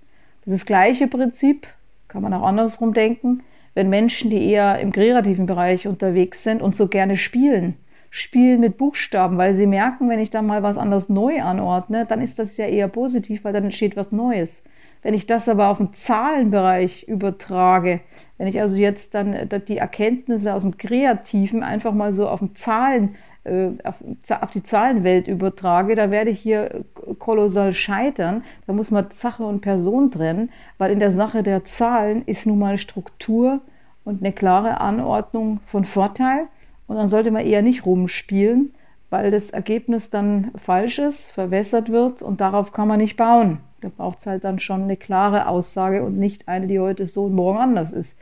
Das 0.45 0.67
gleiche 0.67 1.07
Prinzip 1.07 1.67
kann 2.09 2.23
man 2.23 2.35
auch 2.35 2.43
andersrum 2.43 2.95
denken, 2.95 3.43
wenn 3.75 3.89
Menschen, 3.89 4.31
die 4.31 4.45
eher 4.51 4.81
im 4.81 4.93
kreativen 4.93 5.47
Bereich 5.47 5.87
unterwegs 5.87 6.43
sind 6.43 6.61
und 6.61 6.75
so 6.75 6.89
gerne 6.89 7.17
spielen, 7.17 7.77
spielen 8.11 8.61
mit 8.61 8.77
Buchstaben, 8.77 9.39
weil 9.39 9.55
sie 9.55 9.67
merken, 9.67 10.09
wenn 10.09 10.19
ich 10.19 10.31
da 10.31 10.43
mal 10.43 10.63
was 10.63 10.79
anderes 10.79 11.09
neu 11.09 11.41
anordne, 11.41 12.07
dann 12.07 12.21
ist 12.21 12.39
das 12.39 12.57
ja 12.57 12.67
eher 12.67 12.89
positiv, 12.89 13.45
weil 13.45 13.53
dann 13.53 13.65
entsteht 13.65 13.97
was 13.97 14.13
Neues. 14.13 14.63
Wenn 15.03 15.15
ich 15.15 15.27
das 15.27 15.49
aber 15.49 15.69
auf 15.69 15.79
den 15.79 15.95
Zahlenbereich 15.95 17.05
übertrage, 17.09 18.01
wenn 18.37 18.49
ich 18.49 18.61
also 18.61 18.77
jetzt 18.77 19.15
dann 19.15 19.33
äh, 19.33 19.61
die 19.61 19.79
Erkenntnisse 19.79 20.53
aus 20.53 20.63
dem 20.63 20.77
Kreativen 20.77 21.63
einfach 21.63 21.95
mal 21.95 22.13
so 22.13 22.29
auf 22.29 22.41
den 22.41 22.55
Zahlen, 22.55 23.17
äh, 23.45 23.71
auf 23.85 24.51
die 24.51 24.63
Zahlenwelt 24.63 25.27
übertrage, 25.27 25.95
da 25.95 26.11
werde 26.11 26.31
ich 26.31 26.41
hier 26.41 26.85
kolossal 27.19 27.73
scheitern. 27.73 28.45
Da 28.67 28.75
muss 28.75 28.91
man 28.91 29.11
Sache 29.11 29.45
und 29.45 29.63
Person 29.63 30.11
trennen, 30.11 30.51
weil 30.77 30.91
in 30.91 31.01
der 31.01 31.13
Sache 31.13 31.43
der 31.43 31.65
Zahlen 31.65 32.23
ist 32.27 32.47
nun 32.47 32.59
mal 32.59 32.77
Struktur 32.77 33.61
und 34.05 34.23
eine 34.23 34.33
klare 34.33 34.81
Anordnung 34.81 35.61
von 35.65 35.85
Vorteil. 35.85 36.49
Und 36.91 36.97
dann 36.97 37.07
sollte 37.07 37.31
man 37.31 37.47
eher 37.47 37.63
nicht 37.63 37.87
rumspielen, 37.87 38.75
weil 39.11 39.31
das 39.31 39.51
Ergebnis 39.51 40.11
dann 40.11 40.51
falsch 40.57 40.99
ist, 40.99 41.31
verwässert 41.31 41.89
wird 41.89 42.21
und 42.21 42.41
darauf 42.41 42.73
kann 42.73 42.89
man 42.89 42.99
nicht 42.99 43.17
bauen. 43.17 43.59
Da 43.81 43.91
braucht 43.97 44.19
es 44.19 44.27
halt 44.27 44.43
dann 44.43 44.59
schon 44.59 44.83
eine 44.83 44.97
klare 44.97 45.47
Aussage 45.47 46.03
und 46.03 46.19
nicht 46.19 46.49
eine, 46.49 46.67
die 46.67 46.81
heute 46.81 47.07
so 47.07 47.27
und 47.27 47.35
morgen 47.37 47.61
anders 47.61 47.93
ist. 47.93 48.19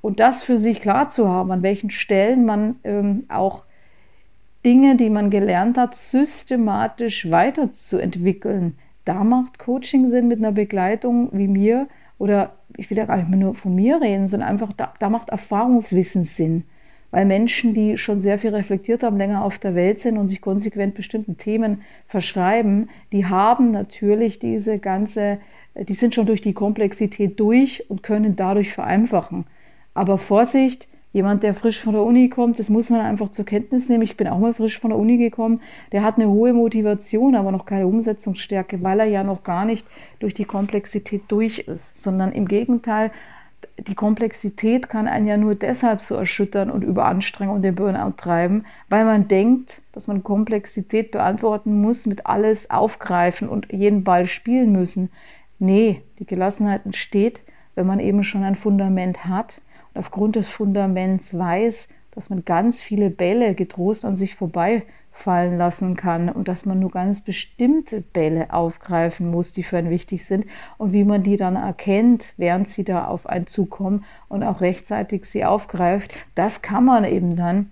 Und 0.00 0.20
das 0.20 0.42
für 0.42 0.56
sich 0.56 0.80
klar 0.80 1.10
zu 1.10 1.28
haben, 1.28 1.52
an 1.52 1.62
welchen 1.62 1.90
Stellen 1.90 2.46
man 2.46 2.76
ähm, 2.82 3.26
auch 3.28 3.66
Dinge, 4.64 4.96
die 4.96 5.10
man 5.10 5.28
gelernt 5.28 5.76
hat, 5.76 5.94
systematisch 5.94 7.30
weiterzuentwickeln. 7.30 8.78
Da 9.04 9.22
macht 9.22 9.58
Coaching 9.58 10.08
Sinn 10.08 10.28
mit 10.28 10.38
einer 10.38 10.52
Begleitung 10.52 11.28
wie 11.32 11.46
mir 11.46 11.88
oder 12.16 12.54
ich 12.78 12.88
will 12.88 12.96
ja 12.96 13.04
gar 13.04 13.18
nicht 13.18 13.28
mehr 13.28 13.38
nur 13.38 13.54
von 13.54 13.74
mir 13.74 14.00
reden, 14.00 14.28
sondern 14.28 14.48
einfach 14.48 14.72
da, 14.72 14.94
da 14.98 15.10
macht 15.10 15.28
Erfahrungswissen 15.28 16.24
Sinn 16.24 16.64
weil 17.10 17.24
Menschen, 17.24 17.74
die 17.74 17.96
schon 17.96 18.20
sehr 18.20 18.38
viel 18.38 18.54
reflektiert 18.54 19.02
haben, 19.02 19.16
länger 19.16 19.44
auf 19.44 19.58
der 19.58 19.74
Welt 19.74 20.00
sind 20.00 20.18
und 20.18 20.28
sich 20.28 20.40
konsequent 20.40 20.94
bestimmten 20.94 21.38
Themen 21.38 21.82
verschreiben, 22.06 22.90
die 23.12 23.26
haben 23.26 23.70
natürlich 23.70 24.38
diese 24.38 24.78
ganze, 24.78 25.38
die 25.74 25.94
sind 25.94 26.14
schon 26.14 26.26
durch 26.26 26.42
die 26.42 26.52
Komplexität 26.52 27.40
durch 27.40 27.88
und 27.88 28.02
können 28.02 28.36
dadurch 28.36 28.72
vereinfachen. 28.72 29.46
Aber 29.94 30.18
Vorsicht, 30.18 30.86
jemand, 31.12 31.42
der 31.42 31.54
frisch 31.54 31.80
von 31.80 31.94
der 31.94 32.02
Uni 32.02 32.28
kommt, 32.28 32.58
das 32.58 32.68
muss 32.68 32.90
man 32.90 33.00
einfach 33.00 33.30
zur 33.30 33.46
Kenntnis 33.46 33.88
nehmen. 33.88 34.02
Ich 34.02 34.16
bin 34.16 34.28
auch 34.28 34.38
mal 34.38 34.52
frisch 34.52 34.78
von 34.78 34.90
der 34.90 34.98
Uni 34.98 35.16
gekommen, 35.16 35.62
der 35.92 36.02
hat 36.02 36.16
eine 36.16 36.28
hohe 36.28 36.52
Motivation, 36.52 37.34
aber 37.34 37.52
noch 37.52 37.64
keine 37.64 37.86
Umsetzungsstärke, 37.86 38.82
weil 38.82 39.00
er 39.00 39.06
ja 39.06 39.24
noch 39.24 39.44
gar 39.44 39.64
nicht 39.64 39.86
durch 40.20 40.34
die 40.34 40.44
Komplexität 40.44 41.22
durch 41.28 41.60
ist, 41.60 41.96
sondern 41.98 42.32
im 42.32 42.46
Gegenteil 42.46 43.10
die 43.78 43.94
Komplexität 43.94 44.88
kann 44.88 45.08
einen 45.08 45.26
ja 45.26 45.36
nur 45.36 45.54
deshalb 45.54 46.00
so 46.00 46.14
erschüttern 46.14 46.70
und 46.70 46.82
überanstrengen 46.82 47.54
und 47.54 47.62
den 47.62 47.74
Burnout 47.74 48.14
treiben, 48.16 48.64
weil 48.88 49.04
man 49.04 49.28
denkt, 49.28 49.82
dass 49.92 50.06
man 50.06 50.22
Komplexität 50.22 51.10
beantworten 51.10 51.80
muss, 51.80 52.06
mit 52.06 52.26
alles 52.26 52.70
aufgreifen 52.70 53.48
und 53.48 53.72
jeden 53.72 54.04
Ball 54.04 54.26
spielen 54.26 54.72
müssen. 54.72 55.10
Nee, 55.58 56.02
die 56.18 56.26
Gelassenheit 56.26 56.84
entsteht, 56.84 57.42
wenn 57.74 57.86
man 57.86 58.00
eben 58.00 58.24
schon 58.24 58.42
ein 58.42 58.56
Fundament 58.56 59.24
hat 59.24 59.60
und 59.94 60.00
aufgrund 60.00 60.36
des 60.36 60.48
Fundaments 60.48 61.36
weiß, 61.36 61.88
dass 62.12 62.30
man 62.30 62.44
ganz 62.44 62.80
viele 62.80 63.10
Bälle 63.10 63.54
getrost 63.54 64.04
an 64.04 64.16
sich 64.16 64.34
vorbei 64.34 64.82
fallen 65.18 65.58
lassen 65.58 65.96
kann 65.96 66.28
und 66.28 66.48
dass 66.48 66.64
man 66.64 66.78
nur 66.78 66.90
ganz 66.90 67.20
bestimmte 67.20 68.00
Bälle 68.00 68.52
aufgreifen 68.52 69.30
muss, 69.30 69.52
die 69.52 69.62
für 69.62 69.78
einen 69.78 69.90
wichtig 69.90 70.24
sind 70.24 70.46
und 70.78 70.92
wie 70.92 71.04
man 71.04 71.22
die 71.22 71.36
dann 71.36 71.56
erkennt, 71.56 72.34
während 72.36 72.68
sie 72.68 72.84
da 72.84 73.06
auf 73.06 73.26
einen 73.26 73.46
zukommen 73.46 74.04
und 74.28 74.42
auch 74.42 74.60
rechtzeitig 74.60 75.24
sie 75.24 75.44
aufgreift, 75.44 76.14
das 76.34 76.62
kann 76.62 76.84
man 76.84 77.04
eben 77.04 77.36
dann, 77.36 77.70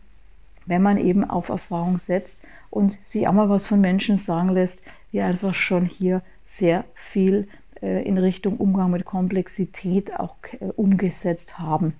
wenn 0.66 0.82
man 0.82 0.98
eben 0.98 1.24
auf 1.24 1.48
Erfahrung 1.48 1.98
setzt 1.98 2.40
und 2.70 2.98
sich 3.06 3.28
auch 3.28 3.32
mal 3.32 3.48
was 3.48 3.66
von 3.66 3.80
Menschen 3.80 4.16
sagen 4.16 4.48
lässt, 4.48 4.82
die 5.12 5.20
einfach 5.20 5.54
schon 5.54 5.84
hier 5.84 6.22
sehr 6.44 6.84
viel 6.94 7.48
äh, 7.80 8.02
in 8.02 8.18
Richtung 8.18 8.56
Umgang 8.56 8.90
mit 8.90 9.04
Komplexität 9.04 10.18
auch 10.18 10.34
äh, 10.60 10.66
umgesetzt 10.76 11.58
haben. 11.58 11.94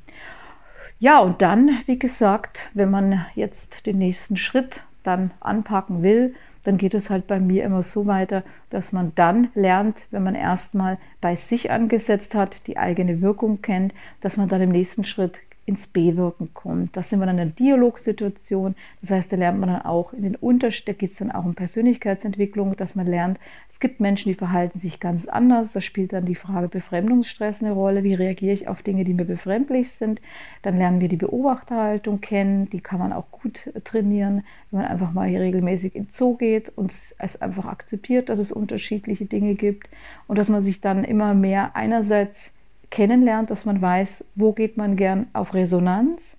Ja, 0.98 1.20
und 1.20 1.42
dann, 1.42 1.78
wie 1.86 1.98
gesagt, 1.98 2.70
wenn 2.72 2.90
man 2.90 3.26
jetzt 3.34 3.86
den 3.86 3.98
nächsten 3.98 4.36
Schritt 4.36 4.82
dann 5.06 5.30
anpacken 5.40 6.02
will, 6.02 6.34
dann 6.64 6.78
geht 6.78 6.94
es 6.94 7.10
halt 7.10 7.26
bei 7.26 7.38
mir 7.38 7.64
immer 7.64 7.82
so 7.82 8.06
weiter, 8.06 8.42
dass 8.70 8.92
man 8.92 9.12
dann 9.14 9.48
lernt, 9.54 10.06
wenn 10.10 10.24
man 10.24 10.34
erstmal 10.34 10.98
bei 11.20 11.36
sich 11.36 11.70
angesetzt 11.70 12.34
hat, 12.34 12.66
die 12.66 12.76
eigene 12.76 13.20
Wirkung 13.20 13.62
kennt, 13.62 13.94
dass 14.20 14.36
man 14.36 14.48
dann 14.48 14.60
im 14.60 14.70
nächsten 14.70 15.04
Schritt 15.04 15.40
ins 15.66 15.88
B-Wirken 15.88 16.54
kommt. 16.54 16.96
Das 16.96 17.10
sind 17.10 17.18
wir 17.18 17.26
dann 17.26 17.36
in 17.36 17.42
einer 17.42 17.50
Dialogsituation. 17.50 18.76
Das 19.00 19.10
heißt, 19.10 19.32
da 19.32 19.36
lernt 19.36 19.58
man 19.58 19.68
dann 19.68 19.82
auch 19.82 20.12
in 20.12 20.22
den 20.22 20.36
Unterschied, 20.36 20.88
da 20.88 20.92
geht 20.92 21.10
es 21.10 21.18
dann 21.18 21.32
auch 21.32 21.44
um 21.44 21.56
Persönlichkeitsentwicklung, 21.56 22.76
dass 22.76 22.94
man 22.94 23.06
lernt, 23.06 23.38
es 23.68 23.80
gibt 23.80 24.00
Menschen, 24.00 24.30
die 24.30 24.34
verhalten 24.34 24.78
sich 24.78 25.00
ganz 25.00 25.26
anders. 25.26 25.72
Da 25.72 25.80
spielt 25.80 26.12
dann 26.12 26.24
die 26.24 26.36
Frage 26.36 26.68
Befremdungsstress 26.68 27.62
eine 27.62 27.72
Rolle. 27.72 28.04
Wie 28.04 28.14
reagiere 28.14 28.52
ich 28.52 28.68
auf 28.68 28.82
Dinge, 28.82 29.04
die 29.04 29.12
mir 29.12 29.24
befremdlich 29.24 29.90
sind? 29.90 30.22
Dann 30.62 30.78
lernen 30.78 31.00
wir 31.00 31.08
die 31.08 31.16
Beobachterhaltung 31.16 32.20
kennen. 32.20 32.70
Die 32.70 32.80
kann 32.80 33.00
man 33.00 33.12
auch 33.12 33.30
gut 33.30 33.70
trainieren, 33.84 34.44
wenn 34.70 34.80
man 34.80 34.88
einfach 34.88 35.12
mal 35.12 35.28
hier 35.28 35.40
regelmäßig 35.40 35.96
in 35.96 36.06
Zoo 36.10 36.36
geht 36.36 36.70
und 36.70 36.92
es 36.92 37.42
einfach 37.42 37.66
akzeptiert, 37.66 38.28
dass 38.28 38.38
es 38.38 38.52
unterschiedliche 38.52 39.26
Dinge 39.26 39.56
gibt 39.56 39.90
und 40.28 40.38
dass 40.38 40.48
man 40.48 40.60
sich 40.60 40.80
dann 40.80 41.02
immer 41.04 41.34
mehr 41.34 41.74
einerseits 41.74 42.55
kennenlernt, 42.90 43.50
dass 43.50 43.64
man 43.64 43.80
weiß, 43.80 44.24
wo 44.34 44.52
geht 44.52 44.76
man 44.76 44.96
gern 44.96 45.26
auf 45.32 45.54
Resonanz, 45.54 46.36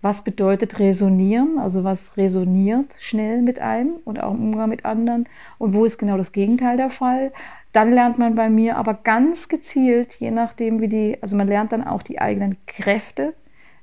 was 0.00 0.22
bedeutet 0.22 0.78
resonieren, 0.78 1.58
also 1.58 1.84
was 1.84 2.16
resoniert 2.16 2.94
schnell 2.98 3.42
mit 3.42 3.58
einem 3.58 3.94
und 4.04 4.22
auch 4.22 4.32
im 4.34 4.42
Umgang 4.42 4.68
mit 4.68 4.84
anderen 4.84 5.28
und 5.58 5.74
wo 5.74 5.84
ist 5.84 5.98
genau 5.98 6.16
das 6.16 6.32
Gegenteil 6.32 6.76
der 6.76 6.90
Fall. 6.90 7.32
Dann 7.72 7.92
lernt 7.92 8.18
man 8.18 8.34
bei 8.34 8.48
mir 8.48 8.76
aber 8.76 8.94
ganz 8.94 9.48
gezielt, 9.48 10.14
je 10.14 10.30
nachdem 10.30 10.80
wie 10.80 10.88
die, 10.88 11.18
also 11.20 11.36
man 11.36 11.48
lernt 11.48 11.72
dann 11.72 11.86
auch 11.86 12.02
die 12.02 12.20
eigenen 12.20 12.56
Kräfte 12.66 13.34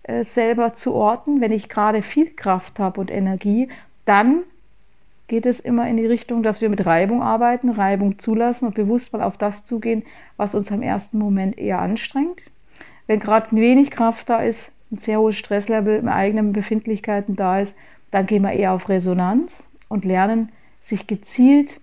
äh, 0.04 0.24
selber 0.24 0.74
zu 0.74 0.94
orten. 0.94 1.42
Wenn 1.42 1.52
ich 1.52 1.70
gerade 1.70 2.02
viel 2.02 2.32
Kraft 2.32 2.80
habe 2.80 3.02
und 3.02 3.12
Energie, 3.12 3.70
dann 4.06 4.44
geht 5.28 5.46
es 5.46 5.60
immer 5.60 5.88
in 5.88 5.98
die 5.98 6.06
Richtung, 6.06 6.44
dass 6.44 6.62
wir 6.62 6.70
mit 6.70 6.86
Reibung 6.86 7.22
arbeiten, 7.22 7.70
Reibung 7.70 8.20
zulassen 8.20 8.68
und 8.68 8.76
bewusst 8.76 9.14
mal 9.14 9.22
auf 9.22 9.38
das 9.38 9.66
zugehen, 9.66 10.04
was 10.38 10.56
uns 10.56 10.72
am 10.72 10.82
ersten 10.82 11.18
Moment 11.18 11.58
eher 11.58 11.80
anstrengt. 11.80 12.44
Wenn 13.08 13.20
gerade 13.20 13.56
wenig 13.56 13.92
Kraft 13.92 14.30
da 14.30 14.42
ist, 14.42 14.72
ein 14.92 14.98
sehr 14.98 15.20
hohes 15.20 15.36
Stresslevel 15.36 16.02
mit 16.02 16.14
eigenen 16.14 16.54
Befindlichkeiten 16.54 17.36
da 17.36 17.60
ist, 17.60 17.76
dann 18.12 18.28
gehen 18.28 18.44
wir 18.44 18.52
eher 18.52 18.74
auf 18.74 18.88
Resonanz 18.90 19.68
und 19.90 20.06
lernen, 20.06 20.50
sich 20.80 21.08
gezielt 21.08 21.80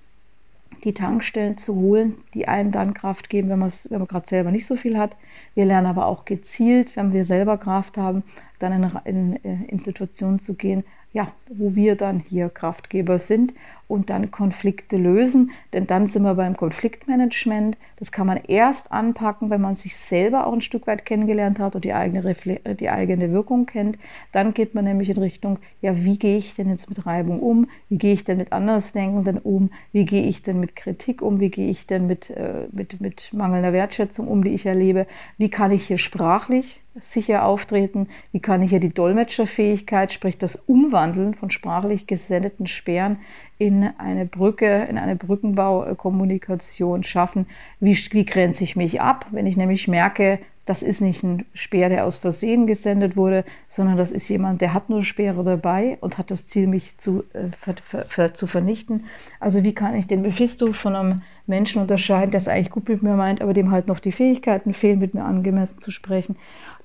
die 0.84 0.94
Tankstellen 0.94 1.56
zu 1.56 1.74
holen, 1.74 2.16
die 2.34 2.48
einen 2.48 2.72
dann 2.72 2.94
Kraft 2.94 3.28
geben, 3.28 3.48
wenn, 3.50 3.60
wenn 3.60 3.98
man 3.98 4.08
gerade 4.08 4.26
selber 4.26 4.50
nicht 4.50 4.66
so 4.66 4.74
viel 4.76 4.98
hat. 4.98 5.16
Wir 5.54 5.64
lernen 5.64 5.86
aber 5.86 6.06
auch 6.06 6.24
gezielt, 6.24 6.96
wenn 6.96 7.12
wir 7.12 7.24
selber 7.24 7.58
Kraft 7.58 7.96
haben, 7.98 8.24
dann 8.58 8.72
in, 8.72 8.90
in, 9.04 9.44
äh, 9.44 9.64
in 9.68 9.78
Situationen 9.78 10.40
zu 10.40 10.54
gehen, 10.54 10.84
ja, 11.12 11.32
wo 11.48 11.74
wir 11.74 11.96
dann 11.96 12.20
hier 12.20 12.48
Kraftgeber 12.48 13.18
sind 13.18 13.52
und 13.86 14.08
dann 14.08 14.30
Konflikte 14.30 14.96
lösen. 14.96 15.50
Denn 15.74 15.86
dann 15.86 16.06
sind 16.06 16.22
wir 16.22 16.34
beim 16.34 16.56
Konfliktmanagement. 16.56 17.76
Das 17.98 18.10
kann 18.10 18.26
man 18.26 18.38
erst 18.38 18.90
anpacken, 18.90 19.50
wenn 19.50 19.60
man 19.60 19.74
sich 19.74 19.94
selber 19.94 20.46
auch 20.46 20.54
ein 20.54 20.62
Stück 20.62 20.86
weit 20.86 21.04
kennengelernt 21.04 21.58
hat 21.58 21.74
und 21.74 21.84
die 21.84 21.92
eigene, 21.92 22.24
Refle 22.24 22.60
die 22.74 22.88
eigene 22.88 23.30
Wirkung 23.32 23.66
kennt. 23.66 23.98
Dann 24.32 24.54
geht 24.54 24.74
man 24.74 24.84
nämlich 24.84 25.10
in 25.10 25.18
Richtung, 25.18 25.58
ja, 25.82 26.02
wie 26.02 26.18
gehe 26.18 26.38
ich 26.38 26.54
denn 26.54 26.70
jetzt 26.70 26.88
mit 26.88 27.04
Reibung 27.04 27.40
um? 27.40 27.68
Wie 27.90 27.98
gehe 27.98 28.14
ich 28.14 28.24
denn 28.24 28.38
mit 28.38 28.52
Andersdenkenden 28.52 29.38
um? 29.38 29.70
Wie 29.92 30.06
gehe 30.06 30.22
ich 30.22 30.42
denn 30.42 30.58
mit 30.58 30.74
Kritik 30.74 31.20
um? 31.20 31.40
Wie 31.40 31.50
gehe 31.50 31.68
ich 31.68 31.86
denn 31.86 32.06
mit, 32.06 32.30
äh, 32.30 32.68
mit, 32.72 33.02
mit 33.02 33.30
mangelnder 33.34 33.74
Wertschätzung 33.74 34.26
um, 34.26 34.42
die 34.42 34.54
ich 34.54 34.64
erlebe? 34.64 35.06
Wie 35.36 35.50
kann 35.50 35.70
ich 35.70 35.86
hier 35.86 35.98
sprachlich 35.98 36.81
sicher 37.00 37.44
auftreten? 37.44 38.08
Wie 38.32 38.40
kann 38.40 38.62
ich 38.62 38.70
hier 38.70 38.80
die 38.80 38.92
Dolmetscherfähigkeit, 38.92 40.12
sprich 40.12 40.38
das 40.38 40.56
Umwandeln 40.56 41.34
von 41.34 41.50
sprachlich 41.50 42.06
gesendeten 42.06 42.66
Sperren 42.66 43.18
in 43.58 43.88
eine 43.98 44.26
Brücke, 44.26 44.86
in 44.88 44.98
eine 44.98 45.16
Brückenbaukommunikation 45.16 47.02
schaffen? 47.02 47.46
Wie, 47.80 47.96
wie 48.10 48.24
grenze 48.24 48.64
ich 48.64 48.76
mich 48.76 49.00
ab, 49.00 49.26
wenn 49.30 49.46
ich 49.46 49.56
nämlich 49.56 49.88
merke, 49.88 50.38
das 50.64 50.82
ist 50.82 51.00
nicht 51.00 51.24
ein 51.24 51.44
Speer, 51.54 51.88
der 51.88 52.06
aus 52.06 52.16
Versehen 52.16 52.66
gesendet 52.66 53.16
wurde, 53.16 53.44
sondern 53.66 53.96
das 53.96 54.12
ist 54.12 54.28
jemand, 54.28 54.60
der 54.60 54.74
hat 54.74 54.90
nur 54.90 55.02
Speere 55.02 55.42
dabei 55.42 55.98
und 56.00 56.18
hat 56.18 56.30
das 56.30 56.46
Ziel, 56.46 56.68
mich 56.68 56.98
zu, 56.98 57.24
äh, 57.32 57.48
ver, 57.60 57.74
ver, 57.82 58.04
ver, 58.04 58.34
zu 58.34 58.46
vernichten. 58.46 59.06
Also 59.40 59.64
wie 59.64 59.74
kann 59.74 59.96
ich 59.96 60.06
den 60.06 60.22
Mephisto 60.22 60.72
von 60.72 60.94
einem 60.94 61.22
Menschen 61.46 61.82
unterscheiden, 61.82 62.30
der 62.30 62.38
es 62.38 62.48
eigentlich 62.48 62.70
gut 62.70 62.88
mit 62.88 63.02
mir 63.02 63.14
meint, 63.14 63.42
aber 63.42 63.52
dem 63.52 63.70
halt 63.70 63.88
noch 63.88 64.00
die 64.00 64.12
Fähigkeiten 64.12 64.74
fehlen, 64.74 64.98
mit 64.98 65.14
mir 65.14 65.24
angemessen 65.24 65.80
zu 65.80 65.90
sprechen. 65.90 66.36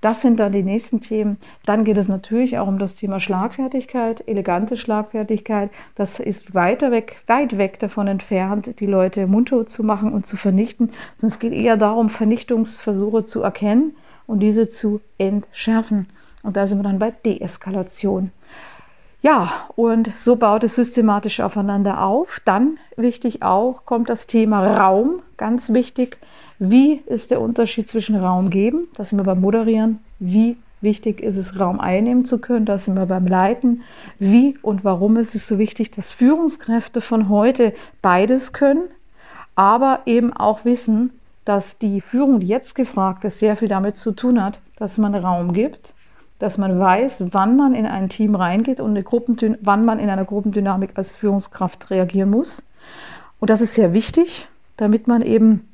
Das 0.02 0.22
sind 0.22 0.40
dann 0.40 0.52
die 0.52 0.64
nächsten 0.64 1.02
Themen. 1.02 1.38
Dann 1.66 1.84
geht 1.84 1.98
es 1.98 2.08
natürlich 2.08 2.58
auch 2.58 2.68
um 2.68 2.80
das 2.80 2.96
Thema 2.96 3.20
Schlagfertigkeit, 3.20 4.24
elegante 4.28 4.78
Schlagfertigkeit. 4.78 5.72
Das 5.96 6.20
ist 6.20 6.54
weiter 6.54 6.92
weg, 6.92 7.18
weit 7.28 7.58
weg 7.58 7.80
davon 7.80 8.08
entfernt, 8.08 8.80
die 8.80 8.86
Leute 8.86 9.28
mundtot 9.28 9.70
zu 9.70 9.84
machen 9.84 10.14
und 10.14 10.26
zu 10.26 10.38
vernichten, 10.38 10.92
sondern 11.18 11.34
es 11.34 11.40
geht 11.40 11.54
eher 11.54 11.78
darum, 11.78 12.10
Vernichtungsversuche 12.10 13.26
zu 13.26 13.42
erkennen 13.42 13.96
und 14.28 14.40
diese 14.40 14.70
zu 14.70 15.02
entschärfen. 15.18 16.08
Und 16.44 16.58
da 16.58 16.68
sind 16.68 16.80
wir 16.80 16.84
dann 16.84 17.00
bei 17.00 17.12
Deeskalation. 17.12 18.32
Ja, 19.22 19.52
und 19.76 20.12
so 20.16 20.36
baut 20.36 20.64
es 20.64 20.76
systematisch 20.76 21.40
aufeinander 21.40 22.04
auf. 22.04 22.40
Dann 22.46 22.78
wichtig 22.96 23.42
auch 23.42 23.84
kommt 23.86 24.10
das 24.10 24.28
Thema 24.28 24.78
Raum, 24.78 25.22
ganz 25.38 25.74
wichtig. 25.74 26.18
Wie 26.60 27.02
ist 27.06 27.32
der 27.32 27.42
Unterschied 27.42 27.88
zwischen 27.88 28.16
Raum 28.16 28.50
geben? 28.50 28.88
Das 28.96 29.10
sind 29.10 29.20
wir 29.20 29.24
beim 29.24 29.42
Moderieren. 29.42 30.00
Wie 30.20 30.58
wichtig 30.82 31.22
ist 31.22 31.38
es, 31.38 31.60
Raum 31.60 31.80
einnehmen 31.80 32.26
zu 32.26 32.40
können? 32.40 32.66
Das 32.66 32.86
sind 32.86 32.96
wir 32.96 33.08
beim 33.08 33.28
Leiten. 33.28 33.82
Wie 34.20 34.58
und 34.62 34.84
warum 34.84 35.18
ist 35.18 35.36
es 35.36 35.48
so 35.48 35.58
wichtig, 35.58 35.92
dass 35.92 36.14
Führungskräfte 36.14 37.02
von 37.02 37.30
heute 37.30 37.74
beides 38.02 38.54
können, 38.54 38.84
aber 39.56 40.02
eben 40.06 40.34
auch 40.34 40.64
wissen, 40.66 41.12
dass 41.44 41.78
die 41.78 42.02
Führung, 42.02 42.40
die 42.40 42.48
jetzt 42.48 42.76
gefragt 42.76 43.24
ist, 43.26 43.40
sehr 43.40 43.56
viel 43.56 43.68
damit 43.68 43.96
zu 43.96 44.12
tun 44.12 44.44
hat, 44.44 44.60
dass 44.78 44.98
man 44.98 45.16
Raum 45.16 45.54
gibt, 45.54 45.94
dass 46.40 46.58
man 46.58 46.80
weiß, 46.80 47.26
wann 47.32 47.56
man 47.56 47.74
in 47.74 47.86
ein 47.86 48.10
Team 48.10 48.36
reingeht 48.36 48.80
und 48.80 48.96
wann 49.62 49.86
man 49.86 50.00
in 50.00 50.10
einer 50.10 50.26
Gruppendynamik 50.26 50.92
als 50.96 51.16
Führungskraft 51.16 51.90
reagieren 51.90 52.30
muss. 52.30 52.64
Und 53.40 53.50
das 53.50 53.62
ist 53.62 53.74
sehr 53.74 53.94
wichtig, 53.94 54.48
damit 54.78 55.08
man 55.08 55.22
eben 55.22 55.68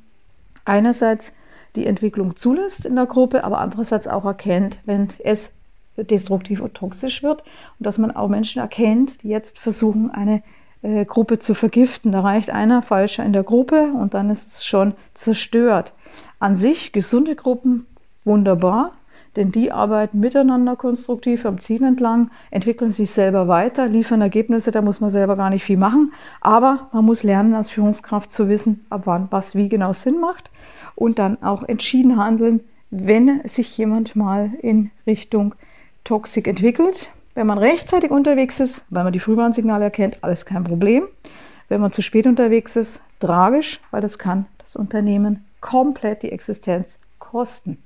einerseits 0.64 1.32
die 1.76 1.86
Entwicklung 1.86 2.36
zulässt 2.36 2.86
in 2.86 2.96
der 2.96 3.06
Gruppe, 3.06 3.44
aber 3.44 3.58
andererseits 3.58 4.06
auch 4.06 4.24
erkennt, 4.24 4.78
wenn 4.84 5.08
es 5.22 5.50
destruktiv 5.96 6.60
und 6.60 6.74
toxisch 6.74 7.22
wird 7.22 7.42
und 7.78 7.86
dass 7.86 7.98
man 7.98 8.10
auch 8.10 8.28
Menschen 8.28 8.60
erkennt, 8.60 9.22
die 9.22 9.28
jetzt 9.28 9.58
versuchen, 9.58 10.10
eine 10.10 10.42
äh, 10.82 11.04
Gruppe 11.04 11.38
zu 11.38 11.54
vergiften. 11.54 12.12
Da 12.12 12.20
reicht 12.20 12.50
einer 12.50 12.82
falscher 12.82 13.24
in 13.24 13.32
der 13.32 13.44
Gruppe 13.44 13.92
und 13.92 14.14
dann 14.14 14.30
ist 14.30 14.48
es 14.48 14.64
schon 14.64 14.94
zerstört. 15.14 15.92
An 16.38 16.56
sich 16.56 16.92
gesunde 16.92 17.36
Gruppen 17.36 17.86
wunderbar, 18.24 18.92
denn 19.36 19.50
die 19.50 19.72
arbeiten 19.72 20.20
miteinander 20.20 20.76
konstruktiv 20.76 21.44
am 21.46 21.58
Ziel 21.58 21.82
entlang, 21.82 22.30
entwickeln 22.50 22.92
sich 22.92 23.10
selber 23.10 23.48
weiter, 23.48 23.88
liefern 23.88 24.20
Ergebnisse, 24.20 24.70
da 24.70 24.82
muss 24.82 25.00
man 25.00 25.10
selber 25.10 25.36
gar 25.36 25.50
nicht 25.50 25.64
viel 25.64 25.76
machen, 25.76 26.12
aber 26.40 26.88
man 26.92 27.04
muss 27.04 27.22
lernen 27.22 27.54
als 27.54 27.70
Führungskraft 27.70 28.30
zu 28.30 28.48
wissen, 28.48 28.84
ab 28.90 29.02
wann 29.04 29.28
was 29.30 29.54
wie 29.54 29.68
genau 29.68 29.92
Sinn 29.92 30.20
macht 30.20 30.50
und 30.94 31.18
dann 31.18 31.42
auch 31.42 31.62
entschieden 31.62 32.16
handeln, 32.16 32.60
wenn 32.90 33.40
sich 33.44 33.76
jemand 33.76 34.14
mal 34.14 34.52
in 34.62 34.90
Richtung 35.06 35.54
Toxik 36.04 36.46
entwickelt. 36.46 37.10
Wenn 37.34 37.48
man 37.48 37.58
rechtzeitig 37.58 38.10
unterwegs 38.10 38.60
ist, 38.60 38.84
weil 38.90 39.02
man 39.02 39.12
die 39.12 39.18
Frühwarnsignale 39.18 39.84
erkennt, 39.84 40.18
alles 40.20 40.46
kein 40.46 40.62
Problem. 40.62 41.04
Wenn 41.68 41.80
man 41.80 41.90
zu 41.90 42.02
spät 42.02 42.26
unterwegs 42.26 42.76
ist, 42.76 43.02
tragisch, 43.18 43.80
weil 43.90 44.00
das 44.00 44.18
kann 44.18 44.46
das 44.58 44.76
Unternehmen 44.76 45.44
komplett 45.60 46.22
die 46.22 46.30
Existenz 46.30 46.98
kosten. 47.18 47.78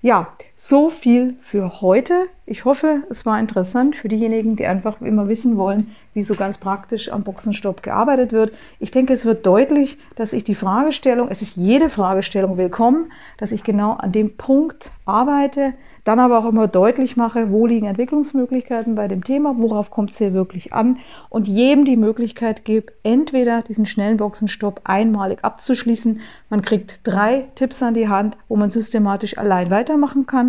Ja, 0.00 0.28
so 0.56 0.88
viel 0.88 1.34
für 1.40 1.80
heute. 1.80 2.26
Ich 2.46 2.64
hoffe, 2.64 3.02
es 3.10 3.26
war 3.26 3.40
interessant 3.40 3.96
für 3.96 4.08
diejenigen, 4.08 4.54
die 4.54 4.66
einfach 4.66 5.00
immer 5.00 5.28
wissen 5.28 5.56
wollen, 5.56 5.94
wie 6.12 6.22
so 6.22 6.34
ganz 6.34 6.58
praktisch 6.58 7.10
am 7.10 7.24
Boxenstopp 7.24 7.82
gearbeitet 7.82 8.32
wird. 8.32 8.52
Ich 8.78 8.90
denke, 8.90 9.14
es 9.14 9.24
wird 9.24 9.46
deutlich, 9.46 9.98
dass 10.14 10.32
ich 10.32 10.44
die 10.44 10.54
Fragestellung, 10.54 11.28
es 11.28 11.42
ist 11.42 11.56
jede 11.56 11.90
Fragestellung 11.90 12.56
willkommen, 12.56 13.10
dass 13.38 13.50
ich 13.50 13.64
genau 13.64 13.92
an 13.92 14.12
dem 14.12 14.36
Punkt 14.36 14.90
arbeite, 15.06 15.74
dann 16.04 16.20
aber 16.20 16.38
auch 16.38 16.44
immer 16.44 16.68
deutlich 16.68 17.16
mache, 17.16 17.50
wo 17.50 17.66
liegen 17.66 17.86
Entwicklungsmöglichkeiten 17.86 18.94
bei 18.94 19.08
dem 19.08 19.24
Thema, 19.24 19.56
worauf 19.56 19.90
kommt 19.90 20.10
es 20.10 20.18
hier 20.18 20.34
wirklich 20.34 20.74
an 20.74 20.98
und 21.30 21.48
jedem 21.48 21.86
die 21.86 21.96
Möglichkeit 21.96 22.66
gebe, 22.66 22.92
entweder 23.02 23.62
diesen 23.62 23.86
schnellen 23.86 24.18
Boxenstopp 24.18 24.82
einmalig 24.84 25.42
abzuschließen. 25.42 26.20
Man 26.50 26.60
kriegt 26.60 27.00
drei 27.04 27.46
Tipps 27.54 27.82
an 27.82 27.94
die 27.94 28.08
Hand, 28.08 28.36
wo 28.48 28.56
man 28.56 28.68
systematisch 28.68 29.38
allein 29.38 29.70
weitermachen 29.70 30.26
kann 30.26 30.43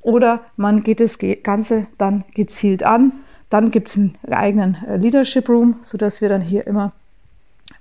oder 0.00 0.40
man 0.56 0.82
geht 0.82 1.00
das 1.00 1.18
Ganze 1.42 1.86
dann 1.98 2.24
gezielt 2.34 2.82
an. 2.82 3.12
Dann 3.48 3.70
gibt 3.70 3.88
es 3.90 3.96
einen 3.96 4.16
eigenen 4.30 4.76
äh, 4.86 4.96
Leadership 4.96 5.48
Room, 5.48 5.76
sodass 5.82 6.20
wir 6.20 6.28
dann 6.28 6.40
hier 6.40 6.66
immer 6.66 6.92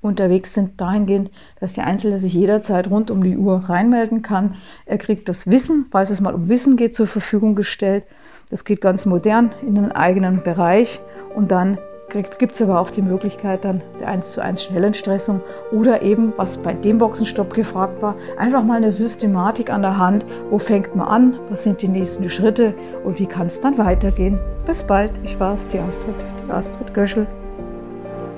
unterwegs 0.01 0.53
sind, 0.53 0.79
dahingehend, 0.79 1.29
dass 1.59 1.73
der 1.73 1.85
Einzelne 1.85 2.19
sich 2.19 2.33
jederzeit 2.33 2.89
rund 2.89 3.11
um 3.11 3.23
die 3.23 3.38
Uhr 3.38 3.69
reinmelden 3.69 4.21
kann. 4.21 4.55
Er 4.85 4.97
kriegt 4.97 5.27
das 5.29 5.47
Wissen, 5.47 5.88
falls 5.91 6.09
es 6.09 6.21
mal 6.21 6.33
um 6.33 6.47
Wissen 6.47 6.77
geht, 6.77 6.95
zur 6.95 7.07
Verfügung 7.07 7.55
gestellt. 7.55 8.03
Das 8.49 8.63
geht 8.63 8.81
ganz 8.81 9.05
modern 9.05 9.51
in 9.61 9.77
einen 9.77 9.91
eigenen 9.91 10.41
Bereich 10.41 11.01
und 11.35 11.51
dann 11.51 11.77
gibt 12.10 12.54
es 12.54 12.62
aber 12.62 12.80
auch 12.80 12.89
die 12.89 13.01
Möglichkeit 13.01 13.66
dann 13.66 13.82
der 14.00 14.08
1 14.08 14.32
zu 14.32 14.42
1 14.42 14.63
Schnellentstressung 14.63 15.42
oder 15.72 16.01
eben, 16.01 16.34
was 16.38 16.58
bei 16.58 16.74
dem 16.74 16.98
Boxenstopp 16.98 17.54
gefragt 17.54 18.01
war, 18.01 18.16
einfach 18.38 18.63
mal 18.63 18.78
eine 18.78 18.92
Systematik 18.92 19.70
an 19.70 19.82
der 19.82 19.98
Hand. 19.98 20.25
Wo 20.50 20.58
fängt 20.58 20.96
man 20.96 21.08
an? 21.08 21.39
Was 21.50 21.63
sind 21.63 21.82
die 21.82 21.88
nächsten 21.88 22.30
Schritte? 22.30 22.74
Und 23.04 23.20
wie 23.20 23.25
kann 23.25 23.48
es 23.48 23.60
dann 23.60 23.78
weitergehen? 23.78 24.39
Bis 24.66 24.84
bald. 24.84 25.12
Ich 25.24 25.39
war 25.39 25.54
es, 25.54 25.68
die 25.68 25.80
Astrid, 25.80 26.16
die 26.46 26.51
Astrid 26.51 26.94
Göschel. 26.94 27.28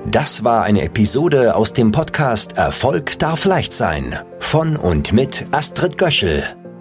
Das 0.09 0.43
war 0.43 0.63
eine 0.63 0.81
Episode 0.81 1.55
aus 1.55 1.73
dem 1.73 1.91
Podcast 1.91 2.57
Erfolg 2.57 3.19
darf 3.19 3.45
leicht 3.45 3.71
sein 3.71 4.15
von 4.39 4.75
und 4.75 5.13
mit 5.13 5.45
Astrid 5.51 5.97
Göschel. 5.97 6.43